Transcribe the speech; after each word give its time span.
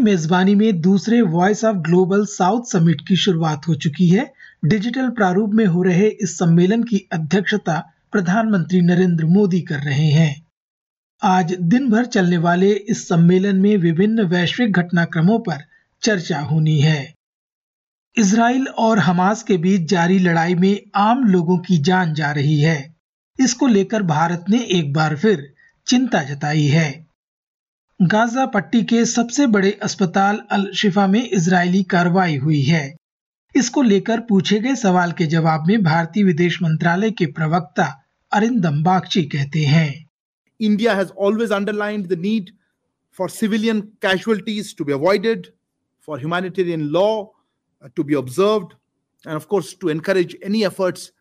मेजबानी 0.00 0.54
में 0.54 0.80
दूसरे 0.80 1.22
voice 1.22 1.64
of 1.64 1.76
global 1.76 2.24
south 2.24 2.62
summit 2.64 3.00
की 3.08 3.16
शुरुआत 3.16 3.68
हो 3.68 3.74
चुकी 3.74 4.08
है। 4.08 4.32
डिजिटल 4.64 5.08
प्रारूप 5.10 5.50
में 5.50 5.66
हो 5.66 5.82
रहे 5.82 6.08
इस 6.08 6.38
सम्मेलन 6.38 6.82
की 6.82 7.08
अध्यक्षता 7.12 7.92
प्रधानमंत्री 8.12 8.80
नरेंद्र 8.80 9.24
मोदी 9.24 9.60
कर 9.60 9.78
रहे 9.78 10.06
हैं। 10.06 10.46
आज 11.22 11.56
दिन 11.60 11.90
भर 11.90 12.04
चलने 12.04 12.36
वाले 12.36 12.72
इस 12.72 13.08
सम्मेलन 13.08 13.56
में 13.56 13.76
विभिन्न 13.76 14.22
वैश्विक 14.22 14.72
घटनाक्रमों 14.72 15.38
पर 15.38 15.64
चर्चा 16.02 16.40
होनी 16.40 16.78
है। 16.80 17.14
इसराइल 18.16 18.66
और 18.66 18.98
हमास 18.98 19.42
के 19.42 19.56
बीच 19.56 19.80
जारी 19.80 20.18
लड़ाई 20.18 20.54
में 20.54 20.80
आम 20.94 21.24
लोगों 21.24 21.58
की 21.58 21.78
जान 21.78 22.14
जा 22.14 22.30
रही 22.30 22.60
है। 22.60 22.94
इसको 23.40 23.66
लेकर 23.66 24.02
भारत 24.02 24.44
ने 24.50 24.58
एक 24.58 24.92
बार 24.92 25.16
फिर 25.16 25.52
चिंता 25.86 26.22
जताई 26.22 26.66
है। 26.66 27.09
गाजा 28.00 28.44
पट्टी 28.46 28.82
के 28.82 29.04
सबसे 29.04 29.46
बड़े 29.46 29.70
अस्पताल 29.82 30.38
अल 30.50 30.70
शिफा 30.74 31.06
में 31.06 31.20
इजरायली 31.22 31.82
कार्रवाई 31.84 32.36
हुई 32.36 32.60
है 32.62 32.94
इसको 33.54 33.82
लेकर 33.82 34.20
पूछे 34.28 34.58
गए 34.60 34.74
सवाल 34.74 35.12
के 35.12 35.26
जवाब 35.26 35.66
में 35.68 35.82
भारतीय 35.82 36.24
विदेश 36.24 36.58
मंत्रालय 36.62 37.10
के 37.10 37.26
प्रवक्ता 37.32 37.84
अरिंदम 38.32 38.82
बागची 38.82 39.22
कहते 39.34 39.64
हैं 39.64 39.92
India 40.60 40.94
has 40.94 41.10
always 41.26 41.52
underlined 41.52 42.06
the 42.06 42.18
need 42.20 42.50
for 43.18 43.30
civilian 43.30 43.80
casualties 44.02 44.74
to 44.78 44.84
be 44.84 44.92
avoided 44.92 45.46
for 46.08 46.18
humanitarian 46.18 46.88
law 46.96 47.08
to 47.96 48.04
be 48.04 48.14
observed 48.14 48.72
and 49.24 49.34
of 49.34 49.46
course 49.46 49.76
to 49.80 49.90
encourage 49.90 50.36
any 50.44 50.64
efforts 50.64 51.12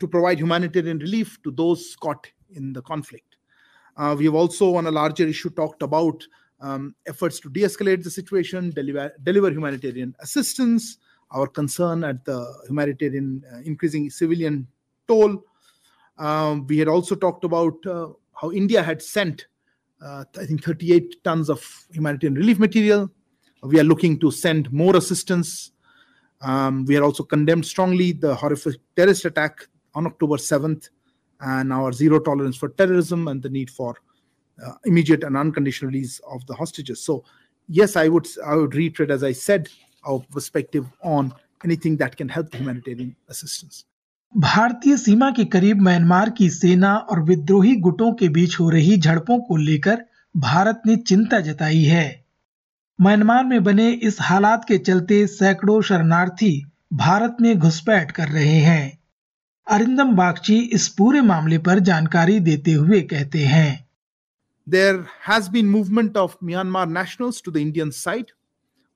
to 0.00 0.06
provide 0.06 0.38
humanitarian 0.38 1.00
relief 1.00 1.38
to 1.44 1.50
those 1.62 1.88
caught 2.00 2.30
in 2.50 2.72
the 2.72 2.82
conflict. 2.84 3.35
Uh, 3.96 4.14
we 4.18 4.26
have 4.26 4.34
also, 4.34 4.76
on 4.76 4.86
a 4.86 4.90
larger 4.90 5.26
issue, 5.26 5.50
talked 5.50 5.82
about 5.82 6.22
um, 6.60 6.94
efforts 7.06 7.40
to 7.40 7.48
de 7.48 7.62
escalate 7.62 8.02
the 8.02 8.10
situation, 8.10 8.70
deliver, 8.70 9.12
deliver, 9.22 9.50
humanitarian 9.50 10.14
assistance, 10.20 10.98
our 11.30 11.46
concern 11.46 12.04
at 12.04 12.24
the 12.24 12.46
humanitarian 12.66 13.42
uh, 13.52 13.58
increasing 13.64 14.08
civilian 14.10 14.66
toll. 15.08 15.42
Um, 16.18 16.66
we 16.66 16.78
had 16.78 16.88
also 16.88 17.14
talked 17.14 17.44
about 17.44 17.84
uh, 17.86 18.08
how 18.32 18.52
India 18.52 18.82
had 18.82 19.02
sent, 19.02 19.46
uh, 20.02 20.24
I 20.38 20.46
think, 20.46 20.64
38 20.64 21.22
tons 21.24 21.50
of 21.50 21.86
humanitarian 21.90 22.34
relief 22.34 22.58
material. 22.58 23.10
We 23.62 23.80
are 23.80 23.84
looking 23.84 24.18
to 24.20 24.30
send 24.30 24.72
more 24.72 24.96
assistance. 24.96 25.72
Um, 26.40 26.84
we 26.84 26.94
had 26.94 27.02
also 27.02 27.22
condemned 27.22 27.66
strongly 27.66 28.12
the 28.12 28.34
horrific 28.34 28.76
terrorist 28.94 29.24
attack 29.24 29.66
on 29.94 30.06
October 30.06 30.36
7th 30.36 30.90
and 31.40 31.72
our 31.72 31.92
zero 31.92 32.18
tolerance 32.18 32.56
for 32.56 32.68
terrorism 32.68 33.28
and 33.28 33.42
the 33.42 33.48
need 33.48 33.70
for 33.70 33.96
uh, 34.58 34.72
immediate 34.84 35.24
and 35.24 35.36
unconditional 35.36 35.90
release 35.90 36.20
of 36.30 36.46
the 36.46 36.54
hostages. 36.54 37.00
So, 37.00 37.24
yes, 37.68 37.96
I 37.96 38.08
would 38.08 38.26
I 38.44 38.56
would 38.56 38.74
reiterate, 38.74 39.10
as 39.10 39.22
I 39.22 39.32
said, 39.32 39.68
our 40.04 40.20
perspective 40.32 40.86
on 41.02 41.34
anything 41.64 41.96
that 41.98 42.16
can 42.16 42.28
help 42.28 42.54
humanitarian 42.54 43.16
assistance. 43.28 43.84
भारतीय 44.36 44.96
सीमा 44.96 45.30
के 45.30 45.44
करीब 45.44 45.80
Myanmar 45.82 46.30
की 46.38 46.48
सेना 46.50 46.96
और 47.10 47.22
विद्रोही 47.24 47.74
गुटों 47.80 48.12
के 48.14 48.28
बीच 48.28 48.58
हो 48.60 48.68
रही 48.70 48.96
झड़पों 48.96 49.38
को 49.38 49.56
लेकर 49.56 50.04
भारत 50.36 50.82
ने 50.86 50.96
चिंता 50.96 51.40
जताई 51.40 51.82
है 51.82 52.24
म्यांमार 52.98 53.44
में 53.44 53.62
बने 53.64 53.90
इस 54.08 54.16
हालात 54.20 54.64
के 54.68 54.78
चलते 54.78 55.26
सैकड़ों 55.26 55.80
शरणार्थी 55.82 56.50
भारत 56.92 57.36
में 57.40 57.58
घुसपैठ 57.58 58.10
कर 58.10 58.28
रहे 58.28 58.58
हैं 58.60 58.98
अरिंदम 59.67 60.15
बागची 60.15 60.57
इस 60.73 60.87
पूरे 60.97 61.21
मामले 61.21 61.57
पर 61.67 61.79
जानकारी 61.89 62.39
देते 62.49 62.73
हुए 62.73 63.01
कहते 63.13 63.45
हैं 63.45 63.85
There 64.67 65.07
has 65.27 65.49
been 65.49 65.67
movement 65.67 66.15
of 66.15 66.39
Myanmar 66.39 66.89
nationals 66.89 67.41
to 67.41 67.51
the 67.51 67.61
Indian 67.61 67.91
side. 67.91 68.31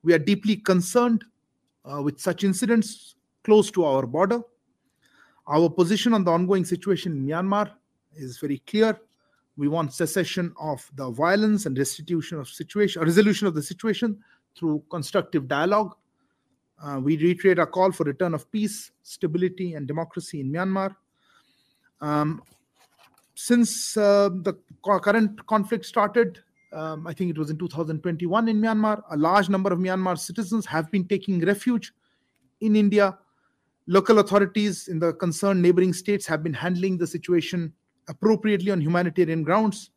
We 0.02 0.14
are 0.14 0.18
deeply 0.18 0.56
concerned 0.56 1.24
uh, 1.84 2.00
with 2.02 2.20
such 2.20 2.44
incidents 2.44 3.16
close 3.44 3.70
to 3.72 3.84
our 3.84 4.06
border. 4.06 4.40
Our 5.46 5.68
position 5.70 6.14
on 6.14 6.24
the 6.24 6.30
ongoing 6.30 6.64
situation 6.64 7.12
in 7.12 7.26
Myanmar 7.26 7.70
is 8.14 8.38
very 8.38 8.58
clear. 8.66 8.98
We 9.56 9.68
want 9.68 9.92
cessation 9.94 10.52
of 10.60 10.88
the 10.94 11.10
violence 11.10 11.66
and 11.66 11.76
restitution 11.78 12.38
of 12.38 12.48
situation, 12.48 13.02
resolution 13.02 13.46
of 13.46 13.54
the 13.54 13.62
situation 13.62 14.18
through 14.56 14.84
constructive 14.90 15.48
dialogue. 15.48 15.96
uh, 16.83 16.99
we 16.99 17.15
reiterate 17.17 17.59
our 17.59 17.67
call 17.67 17.91
for 17.91 18.03
return 18.05 18.33
of 18.33 18.51
peace, 18.51 18.91
stability, 19.03 19.75
and 19.75 19.87
democracy 19.87 20.39
in 20.39 20.51
Myanmar. 20.51 20.95
Um, 21.99 22.41
since 23.35 23.95
uh, 23.97 24.29
the 24.29 24.57
current 24.83 25.45
conflict 25.45 25.85
started, 25.85 26.39
um, 26.73 27.05
I 27.05 27.13
think 27.13 27.29
it 27.29 27.37
was 27.37 27.51
in 27.51 27.57
2021 27.57 28.47
in 28.47 28.59
Myanmar, 28.59 29.03
a 29.11 29.17
large 29.17 29.49
number 29.49 29.71
of 29.71 29.79
Myanmar 29.79 30.17
citizens 30.17 30.65
have 30.65 30.89
been 30.89 31.07
taking 31.07 31.39
refuge 31.45 31.93
in 32.61 32.75
India. 32.75 33.17
Local 33.87 34.19
authorities 34.19 34.87
in 34.87 34.97
the 34.97 35.13
concerned 35.13 35.61
neighboring 35.61 35.93
states 35.93 36.25
have 36.25 36.41
been 36.41 36.53
handling 36.53 36.97
the 36.97 37.05
situation 37.05 37.73
appropriately 38.07 38.71
on 38.71 38.81
humanitarian 38.81 39.43
grounds. 39.43 39.91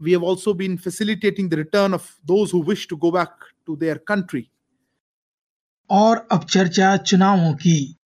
We 0.00 0.12
have 0.12 0.22
also 0.22 0.54
been 0.54 0.78
facilitating 0.78 1.48
the 1.48 1.56
return 1.58 1.94
of 1.94 2.16
those 2.24 2.50
who 2.50 2.60
wish 2.60 2.88
to 2.88 2.96
go 2.96 3.10
back 3.10 3.30
to 3.66 3.76
their 3.76 3.98
country 3.98 4.50
और 5.90 6.28
अब 6.32 6.44
चर्चा 6.44 6.96
चुनावों 6.96 7.54
की। 7.54 7.96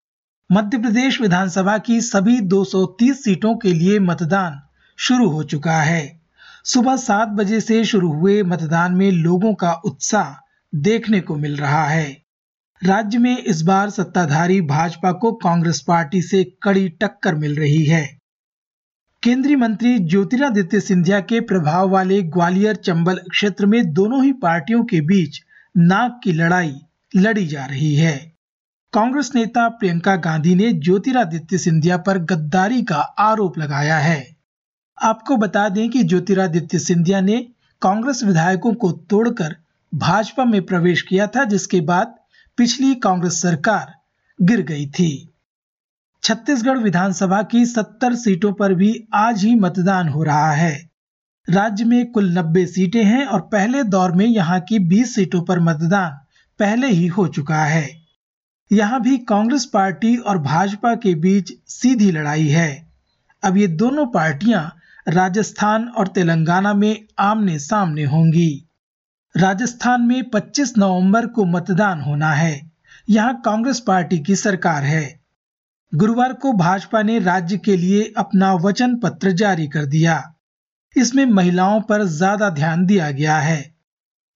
मध्य 0.53 0.79
प्रदेश 0.79 1.21
विधानसभा 1.21 1.79
की 1.79 2.01
सभी 2.01 2.41
230 2.41 3.25
सीटों 3.25 3.57
के 3.57 3.73
लिए 3.73 3.99
मतदान 3.99 4.61
शुरू 4.97 5.29
हो 5.29 5.43
चुका 5.43 5.83
है। 5.83 6.21
सुबह 6.65 6.97
सात 6.97 7.29
बजे 7.29 7.61
से 7.61 7.85
शुरू 7.85 8.13
हुए 8.13 8.43
मतदान 8.43 8.93
में 8.93 9.11
लोगों 9.11 9.55
का 9.55 9.73
उत्साह 9.73 10.45
देखने 10.75 11.21
को 11.21 11.37
मिल 11.37 11.57
रहा 11.57 11.85
है। 11.85 12.23
राज्य 12.85 13.19
में 13.19 13.39
इस 13.39 13.63
बार 13.63 13.91
सत्ताधारी 13.91 14.61
भाजपा 14.61 15.13
को 15.13 15.33
कांग्रेस 15.33 15.81
पार्टी 15.81 16.23
से 16.23 16.45
कड़ी 16.63 16.89
टक्कर 16.89 17.35
मिल 17.35 17.57
रही 17.57 17.85
है। 17.85 18.19
केंद्रीय 19.23 19.57
मंत्री 19.57 19.99
ज्योतिरादित्य 19.99 20.81
सिंधिया 20.81 21.21
के 21.21 21.41
प्रभाव 21.41 21.89
वाले 21.89 22.23
ग्वालियर 22.23 22.77
चंबल 22.77 23.17
क्षेत्र 23.31 23.67
में 23.67 23.93
दोनों 23.93 24.25
ही 24.25 24.33
पार्टियों 24.33 24.85
के 24.85 25.01
बीच 25.01 25.41
नाक 25.77 26.21
की 26.25 26.33
लड़ाई 26.33 26.75
लड़ी 27.17 27.47
जा 27.47 27.65
रही 27.65 27.95
है। 27.95 28.33
कांग्रेस 28.93 29.31
नेता 29.35 29.69
प्रियंका 29.69 30.17
गांधी 30.17 30.55
ने 30.55 30.73
ज्योतिरादित्य 30.73 31.59
सिंधिया 31.59 31.97
पर 31.97 32.19
गद्दारी 32.19 32.83
का 32.83 32.97
आरोप 32.97 33.59
लगाया 33.59 33.99
है। 33.99 34.37
आपको 35.03 35.37
बता 35.37 35.69
दें 35.69 35.91
कि 35.91 36.03
ज्योतिरादित्य 36.03 36.79
सिंधिया 36.79 37.21
ने 37.21 37.49
कांग्रेस 37.83 38.25
विधायकों 38.25 38.75
को 38.75 38.93
तोड़कर 38.93 39.57
भाजपा 39.95 40.45
में 40.45 40.67
प्रवेश 40.67 41.03
किया 41.03 41.27
था, 41.27 41.45
जिसके 41.45 41.81
बाद 41.81 42.15
पिछली 42.57 42.95
कांग्रेस 42.95 43.43
सरकार 43.43 43.95
गिर 44.43 44.63
गई 44.63 44.87
थी। 44.87 45.35
छत्तीसगढ़ 46.23 46.79
विधानसभा 46.79 47.43
की 47.43 47.67
70 47.67 48.15
सीटों 48.15 48.53
पर 48.53 48.75
भी 48.75 49.09
आज 49.15 49.45
ही 49.45 49.55
मतदान 49.55 50.09
हो 50.09 50.23
रहा 50.23 50.53
है। 50.53 50.91
राज्य 51.51 51.85
में 51.85 52.13
कुल 52.13 52.33
90 52.33 52.67
सीटें 52.67 53.05
हैं 53.05 53.27
और 53.27 53.41
पहले 53.41 53.83
दौर 53.83 54.13
में 54.13 54.27
यहाँ 54.27 54.61
की 54.61 54.79
20 54.79 55.15
सीटों 55.15 55.43
पर 55.43 55.61
मतदान 55.61 56.19
पहले 56.61 56.87
ही 56.87 57.07
हो 57.07 57.27
चुका 57.29 57.65
है। 57.65 57.89
यहाँ 58.71 59.01
भी 59.03 59.19
कांग्रेस 59.19 59.65
पार्टी 59.65 60.17
और 60.17 60.39
भाजपा 60.39 60.95
के 60.95 61.15
बीच 61.15 61.53
सीधी 61.69 62.11
लड़ाई 62.11 62.49
है। 62.49 62.91
अब 63.43 63.57
ये 63.57 63.67
दोनों 63.67 64.07
पार्टियाँ 64.07 64.71
राजस्थान 65.09 65.89
और 65.89 66.09
तेलंगाना 66.09 66.75
में 66.75 67.05
आमने 67.19 67.59
सामने 67.59 68.05
होंगी। 68.05 68.69
राजस्थान 69.35 70.03
में 70.03 70.31
25 70.31 70.73
नवंबर 70.79 71.27
को 71.27 71.45
मतदान 71.45 72.01
होना 72.01 72.33
है। 72.33 72.71
यहाँ 73.09 73.41
कांग्रेस 73.45 73.81
पार्टी 73.81 74.19
की 74.19 74.37
सरकार 74.37 74.83
है। 74.83 75.21
गुरुवार 75.95 76.33
को 76.33 76.53
भाजपा 76.53 77.03
ने 77.03 77.19
राज्य 77.19 77.57
के 77.59 77.77
लिए 77.77 78.13
अपना 78.17 78.53
वचन 78.55 78.97
पत्र 78.97 79.31
जारी 79.33 79.67
कर 79.69 79.87
दिया। 79.87 80.23
इसमें 80.97 81.25
महिलाओं 81.27 81.81
पर 81.81 82.05
ज़्यादा 82.05 82.51
ध्यान 82.51 82.87
दिया 82.87 83.11
गया 83.11 83.39
है। 83.39 83.75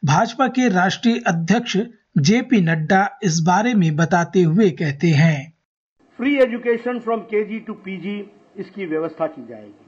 भाजपा 0.03 0.47
के 0.49 0.69
राष्ट्रीय 0.69 1.23
अध्यक्ष 1.27 1.77
जेपी 2.17 2.61
नड्डा 2.61 3.19
इस 3.23 3.39
बारे 3.47 3.73
में 3.75 3.97
बताते 3.97 4.43
हुए 4.43 4.69
कहते 4.71 5.09
हैं। 5.09 5.53
Free 6.19 6.35
education 6.37 7.01
from 7.01 7.21
KG 7.23 7.59
to 7.61 7.75
PG 7.75 8.15
इसकी 8.57 8.87
व्यवस्था 8.87 9.27
की 9.27 9.45
जाएगी। 9.49 9.85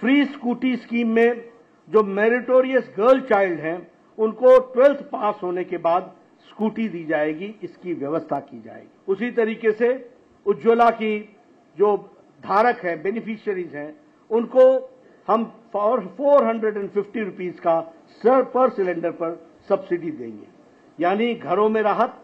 फ्री 0.00 0.24
स्कूटी 0.26 0.76
स्कीम 0.76 1.08
में 1.08 1.42
जो 1.88 2.02
मेरिटोरियस 2.02 2.90
गर्ल 2.98 3.20
चाइल्ड 3.22 3.60
हैं, 3.60 3.76
उनको 4.18 4.58
ट्वेल्थ 4.74 5.02
पास 5.10 5.40
होने 5.42 5.64
के 5.64 5.76
बाद 5.78 6.14
स्कूटी 6.50 6.88
दी 6.88 7.04
जाएगी, 7.04 7.54
इसकी 7.62 7.94
व्यवस्था 7.94 8.40
की 8.40 8.62
जाएगी। 8.62 9.12
उसी 9.12 9.30
तरीके 9.32 9.72
से 9.72 9.92
उज्ज्वला 10.46 10.90
की 10.92 11.18
जो 11.78 11.96
धारक 12.44 12.84
है 12.84 12.96
बेनिफिशियरीज 13.02 13.74
हैं, 13.74 13.94
उनको 14.30 14.70
हम 15.28 15.44
four 15.72 16.46
hundred 16.46 16.76
and 16.76 16.88
fifty 16.90 17.20
rupees 17.20 17.60
का 17.60 17.80
सर 18.22 18.42
पर 18.50 18.70
सिलेंडर 18.70 19.10
पर 19.12 19.38
सब्सिडी 19.68 20.10
देंगे। 20.12 20.53
यानी 20.98 21.34
घरों 21.34 21.68
में 21.68 21.82
राहत, 21.82 22.14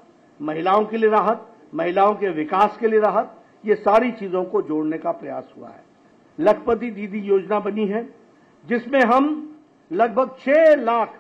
महिलाओं 0.40 0.84
के 0.84 0.96
लिए 0.96 1.10
राहत, 1.10 1.46
महिलाओं 1.74 2.14
के 2.14 2.28
विकास 2.28 2.76
के 2.76 2.88
लिए 2.88 3.00
राहत, 3.00 3.36
ये 3.64 3.74
सारी 3.74 4.10
चीज़ों 4.12 4.44
को 4.44 4.62
जोड़ने 4.62 4.98
का 4.98 5.12
प्रयास 5.12 5.52
हुआ 5.58 5.68
है। 5.68 5.82
लखपति 6.38 6.90
दीदी 6.90 7.18
योजना 7.18 7.60
बनी 7.60 7.86
है, 7.86 8.02
जिसमें 8.64 9.00
हम 9.00 9.46
लगभग 9.90 10.36
छह 10.40 10.74
लाख 10.74 11.18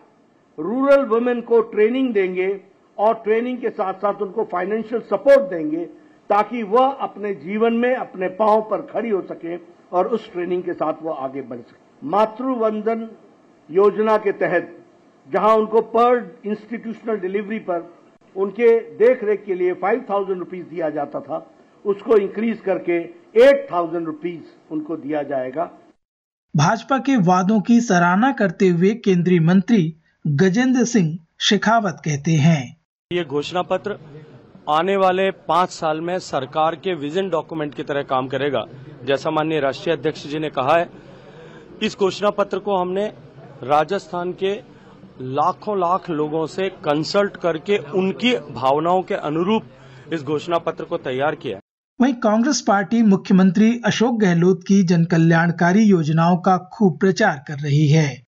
रूरल 0.58 1.04
वुमेन 1.04 1.40
को 1.40 1.60
ट्रेनिंग 1.60 2.12
देंगे 2.14 2.60
और 2.98 3.14
ट्रेनिंग 3.14 3.58
के 3.58 3.70
साथ 3.70 3.94
साथ 3.94 4.22
उनको 4.22 4.44
फाइनेंशियल 4.44 5.00
सपोर्ट 5.00 5.50
देंगे 5.50 5.84
ताकि 6.30 6.62
वह 6.62 6.90
अपने 7.00 7.34
जीवन 7.34 7.74
में 7.74 7.94
अपने 7.94 8.28
पाँव 8.28 8.60
पर 8.70 8.82
खड़ी 8.82 9.10
हो 9.10 9.20
सके 9.20 9.56
और 9.92 10.06
उस 10.06 10.32
ट्रेनिंग 10.32 10.62
के 10.62 10.72
साथ 10.72 11.02
वह 11.02 11.14
आगे 11.14 11.42
बढ़ 11.42 11.58
सके। 11.58 12.06
मातृवंदन 12.06 13.08
योजना 13.68 14.16
के 14.18 14.32
तहत 14.32 14.76
जहाँ 15.26 15.54
उनको 15.56 15.80
पर 15.94 16.18
इंस्टीट्यूशनल 16.46 17.16
डिलीवरी 17.18 17.58
पर 17.68 17.88
उनके 18.36 18.68
देख 18.96 19.24
रेख 19.24 19.44
के 19.44 19.54
लिए 19.54 19.72
फाइव 19.82 20.04
थाउज़ेंड 20.10 20.38
रुपीज़ 20.38 20.64
दिया 20.66 20.90
जाता 20.90 21.20
था 21.20 21.46
उसको 21.84 22.16
इंक्रीज 22.18 22.60
करके 22.60 22.98
एट 23.38 23.66
थाउज़ेंड 23.72 24.06
रुपीज़ 24.06 24.72
उनको 24.72 24.96
दिया 24.96 25.22
जाएगा। 25.24 25.64
भाजपा 26.54 26.98
के 26.98 27.16
वादों 27.24 27.60
की 27.60 27.80
सराहना 27.80 28.30
करते 28.32 28.68
हुए 28.68 28.94
केंद्रीय 29.04 29.40
मंत्री 29.42 29.82
गजेंद्र 30.24 30.84
सिंह 30.86 31.18
शेखावत 31.40 32.00
कहते 32.04 32.32
हैं। 32.38 32.62
ये 33.10 33.24
घोषणा 33.24 33.62
पत्र 33.64 33.98
आने 34.68 34.96
वाले 34.96 35.30
पाँच 35.48 35.70
साल 35.70 36.00
में 36.00 36.18
सरकार 36.20 36.74
के 36.76 36.94
विजन 36.96 37.28
डॉक्यूमेंट 37.30 37.74
की 37.74 37.82
तरह 37.82 38.02
काम 38.04 38.28
करेगा। 38.28 38.64
जैसा 39.04 39.30
माननीय 39.30 39.60
राष्ट्रीय 39.60 39.96
अध्यक्ष 39.96 40.26
जी 40.26 40.38
ने 40.38 40.50
कहा 40.50 40.76
है 40.78 40.88
इस 41.82 41.96
घोषणा 41.98 42.30
पत्र 42.32 42.58
को 42.58 42.76
हमने 42.76 43.06
राजस्थान 43.64 44.32
के 44.42 44.54
लाखों 45.20 45.78
लाख 45.78 46.10
लोगों 46.10 46.46
से 46.46 46.68
कंसल्ट 46.68 47.36
करके 47.36 47.78
उनकी 47.78 48.34
भावनाओं 48.36 49.02
के 49.02 49.14
अनुरूप 49.14 49.62
इस 50.12 50.22
घोषणा 50.22 50.58
पत्र 50.58 50.84
को 50.84 50.98
तैयार 50.98 51.34
किया 51.34 51.58
वहीं 52.00 52.14
कांग्रेस 52.14 52.60
पार्टी 52.60 53.02
मुख्यमंत्री 53.02 53.80
अशोक 53.84 54.20
गहलोत 54.20 54.60
की 54.68 54.82
जन 54.82 55.04
कल्याणकारी 55.04 55.82
योजनाओं 55.82 56.36
का 56.36 56.56
खूब 56.72 56.98
प्रचार 56.98 57.44
कर 57.48 57.58
रही 57.58 57.88
है। 57.88 58.22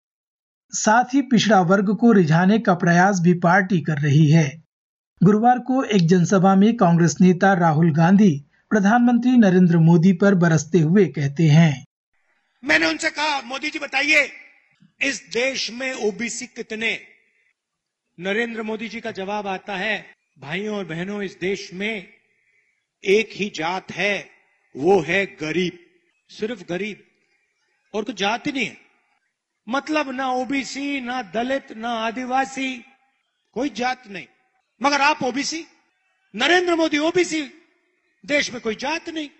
साथ 0.73 1.05
ही 1.15 1.23
पिछड़ा 1.23 1.61
वर्ग 1.61 1.95
को 1.95 2.13
रिझाने 2.13 2.59
का 2.59 2.75
प्रयास 2.75 3.21
भी 3.21 3.35
पार्टी 3.35 3.81
कर 3.81 3.99
रही 3.99 4.31
है। 4.31 4.63
गुरुवार 5.23 5.59
को 5.59 5.83
एक 5.85 6.07
जनसभा 6.09 6.55
में 6.55 6.77
कांग्रेस 6.77 7.17
नेता 7.21 7.53
राहुल 7.53 7.93
गांधी 7.95 8.45
प्रधानमंत्री 8.71 9.37
नरेंद्र 9.37 9.79
मोदी 9.79 10.13
पर 10.13 10.35
बरसते 10.35 10.79
हुए 10.79 11.07
कहते 11.07 11.43
हैं। 11.43 11.85
मैंने 12.65 12.87
उनसे 12.87 13.11
कहा 13.11 13.41
मोदी 13.43 13.71
जी 13.71 13.79
बताइए 13.79 14.29
इस 15.03 15.29
देश 15.33 15.71
में 15.71 15.93
ओबीसी 15.93 16.47
कितने? 16.47 17.07
नरेंद्र 18.21 18.63
मोदी 18.63 18.89
जी 18.89 19.01
का 19.01 19.11
जवाब 19.11 19.47
आता 19.47 19.77
है, 19.77 20.15
भाइयों 20.39 20.77
और 20.77 20.85
बहनों, 20.85 21.23
इस 21.23 21.39
देश 21.41 21.73
में 21.73 22.13
एक 23.05 23.29
ही 23.33 23.53
जात 23.55 23.93
है, 23.93 24.31
वो 24.77 25.01
है 25.01 25.27
गरीब, 25.27 25.87
सिर्फ़ 26.31 26.65
गरीब, 26.65 27.07
और 27.95 28.05
कुछ 28.05 28.17
जात 28.17 28.49
नहीं 28.49 28.67
है। 28.67 28.77
मतलब 29.69 30.11
ना 30.11 30.33
ओबीसी 30.33 31.01
ना 31.01 31.23
दलित, 31.23 31.73
ना 31.73 31.89
आदिवासी, 31.89 32.85
कोई 33.55 33.69
जात 33.69 34.07
नहीं। 34.07 34.27
मगर 34.83 35.01
आप 35.01 35.23
ओबीसी 35.23 35.67
नरेंद्र 36.35 36.75
मोदी 36.75 36.99
ओबीसी 36.99 37.43
देश 38.27 38.51
में 38.51 38.61
कोई 38.61 38.75
जात 38.75 39.09
नहीं। 39.09 39.31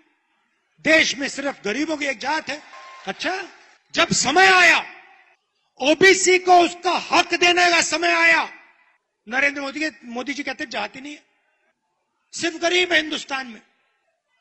देश 0.81 1.17
में 1.17 1.27
सिर्फ़ 1.27 1.63
गरीबों 1.63 1.97
की 1.97 2.05
एक 2.05 2.17
जात 2.17 2.49
है। 2.49 2.61
अच्छा 3.07 3.47
जब 3.93 4.07
समय 4.11 4.47
आया 4.47 5.02
ओबीसी 5.79 6.37
को 6.39 6.59
उसका 6.59 6.91
हक 7.11 7.33
देने 7.33 7.69
का 7.71 7.81
समय 7.81 8.11
आया। 8.13 8.47
नरेंद्र 9.27 9.61
मोदी 9.61 9.89
मोदी 10.05 10.33
जी 10.33 10.43
कहते 10.43 10.65
जाति 10.65 11.01
नहीं 11.01 11.13
है। 11.13 11.21
सिर्फ़ 12.33 12.57
गरीब 12.57 12.91
है 12.93 12.99
हिंदुस्तान 13.01 13.47
में। 13.47 13.61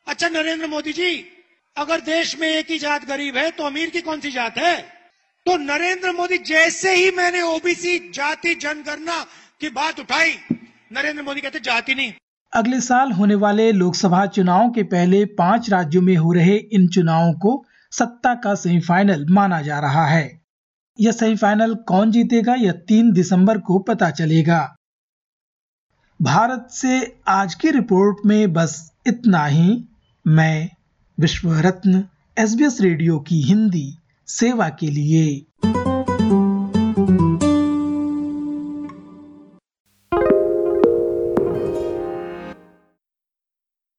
अच्छा 0.06 0.28
नरेंद्र 0.28 0.66
मोदी 0.66 0.92
जी, 0.92 1.24
अगर 1.76 2.00
देश 2.00 2.36
में 2.40 2.48
एक 2.48 2.70
ही 2.70 2.78
जात 2.78 3.04
गरीब 3.04 3.36
है 3.36 3.50
तो 3.50 3.64
अमीर 3.64 3.90
की 3.90 4.00
कौन 4.00 4.20
सी 4.20 4.30
जात 4.30 4.58
है? 4.58 4.80
तो 5.46 5.56
नरेंद्र 5.56 6.12
मोदी, 6.12 6.38
जैसे 6.38 6.94
ही 6.94 7.10
मैंने 7.10 7.40
ओबीसी 7.42 7.98
जाति 8.10 8.54
जनगणना 8.54 9.22
की 9.60 9.68
बात 9.70 10.00
उठाई, 10.00 10.36
नरेंद्र 10.92 11.22
मोदी 11.22 11.40
कहते 11.40 11.60
जाति 11.60 11.94
नहीं। 11.94 12.12
अगले 12.52 12.80
साल 12.80 13.12
होने 13.12 13.34
वाले 13.34 13.72
लोकसभा 13.72 14.26
चुनाव 14.26 14.70
के 14.70 14.82
पहले 14.82 15.24
पाँच 15.24 15.70
राज्यों 15.70 16.02
में 16.02 16.16
हो 16.16 16.32
रहे 16.32 16.56
इन 16.72 16.86
चुनावों 16.88 17.32
को 17.34 17.64
सत्ता 17.92 18.34
का 18.34 18.54
सेमीफाइनल 18.54 19.26
माना 19.30 19.62
जा 19.62 19.78
रहा 19.80 20.06
है। 20.06 20.41
यह 21.00 21.12
सेमीफाइनल 21.12 21.74
कौन 21.74 22.10
जीतेगा, 22.10 22.54
यह 22.54 22.72
तीन 22.72 23.12
दिसंबर 23.12 23.58
को 23.58 23.78
पता 23.78 24.10
चलेगा। 24.10 24.76
भारत 26.22 26.68
से 26.70 27.20
आज 27.28 27.54
की 27.54 27.70
रिपोर्ट 27.70 28.16
में 28.26 28.52
बस 28.52 28.92
इतना 29.06 29.46
ही। 29.46 29.84
मैं 30.26 30.70
विश्व 31.20 31.52
रत्न 31.52 32.08
एसबीएस 32.38 32.80
रेडियो 32.80 33.18
की 33.18 33.42
हिंदी 33.42 33.96
सेवा 34.26 34.68
के 34.68 34.86
लिए। 34.86 35.46